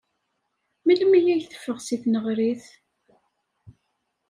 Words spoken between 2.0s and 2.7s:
tneɣrit?